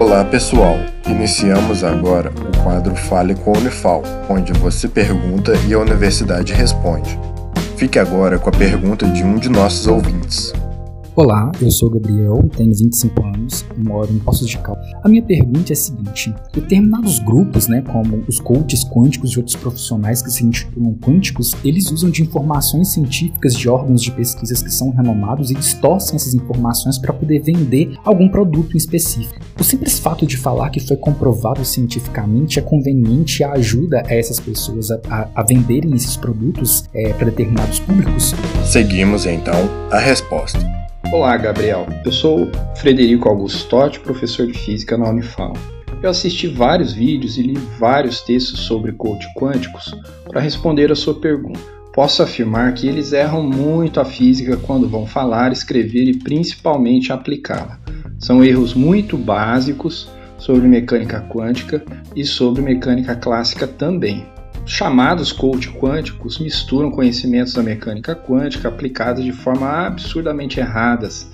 [0.00, 5.78] Olá pessoal, iniciamos agora o quadro Fale com a Unifal, onde você pergunta e a
[5.78, 7.20] universidade responde.
[7.76, 10.54] Fique agora com a pergunta de um de nossos ouvintes.
[11.16, 14.86] Olá, eu sou Gabriel, tenho 25 anos e moro em Poços de Caldas.
[15.02, 19.56] A minha pergunta é a seguinte: determinados grupos, né, como os coaches quânticos e outros
[19.56, 24.70] profissionais que se intitulam quânticos, eles usam de informações científicas de órgãos de pesquisas que
[24.70, 29.40] são renomados e distorcem essas informações para poder vender algum produto em específico.
[29.58, 34.38] O simples fato de falar que foi comprovado cientificamente é conveniente e ajuda a essas
[34.38, 38.32] pessoas a, a, a venderem esses produtos é, para determinados públicos?
[38.64, 40.79] Seguimos então a resposta.
[41.12, 41.88] Olá, Gabriel.
[42.04, 45.54] Eu sou Frederico Augustotti, professor de física na Unifal.
[46.00, 49.92] Eu assisti vários vídeos e li vários textos sobre coach quânticos
[50.28, 51.58] para responder a sua pergunta.
[51.92, 57.80] Posso afirmar que eles erram muito a física quando vão falar, escrever e principalmente aplicá-la.
[58.16, 60.08] São erros muito básicos
[60.38, 64.24] sobre mecânica quântica e sobre mecânica clássica também
[64.70, 71.28] chamados coach quânticos misturam conhecimentos da mecânica quântica aplicados de forma absurdamente erradas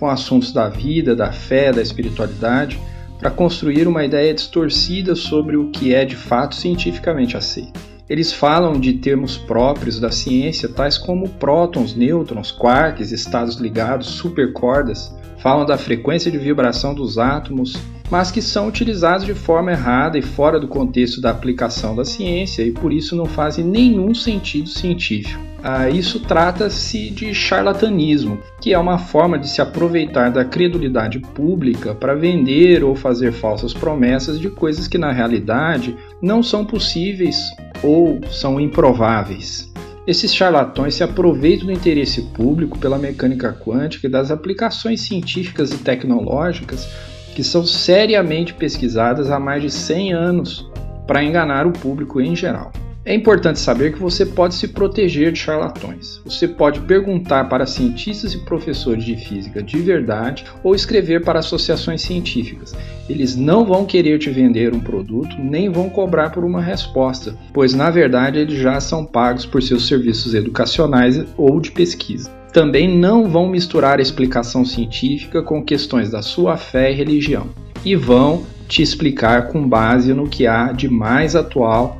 [0.00, 2.80] com assuntos da vida, da fé, da espiritualidade,
[3.16, 7.78] para construir uma ideia distorcida sobre o que é de fato cientificamente aceito.
[8.08, 15.14] Eles falam de termos próprios da ciência, tais como prótons, nêutrons, quarks, estados ligados, supercordas,
[15.42, 17.76] falam da frequência de vibração dos átomos
[18.10, 22.62] mas que são utilizados de forma errada e fora do contexto da aplicação da ciência
[22.62, 25.40] e por isso não fazem nenhum sentido científico.
[25.62, 31.94] Ah, isso trata-se de charlatanismo, que é uma forma de se aproveitar da credulidade pública
[31.94, 37.36] para vender ou fazer falsas promessas de coisas que na realidade não são possíveis
[37.82, 39.69] ou são improváveis.
[40.10, 45.78] Esses charlatões se aproveitam do interesse público pela mecânica quântica e das aplicações científicas e
[45.78, 46.84] tecnológicas
[47.32, 50.68] que são seriamente pesquisadas há mais de 100 anos
[51.06, 52.72] para enganar o público em geral.
[53.02, 56.20] É importante saber que você pode se proteger de charlatões.
[56.22, 62.02] Você pode perguntar para cientistas e professores de física de verdade ou escrever para associações
[62.02, 62.74] científicas.
[63.08, 67.72] Eles não vão querer te vender um produto nem vão cobrar por uma resposta, pois
[67.72, 73.28] na verdade eles já são pagos por seus serviços educacionais ou de pesquisa também não
[73.28, 77.46] vão misturar a explicação científica com questões da sua fé e religião,
[77.84, 81.99] e vão te explicar com base no que há de mais atual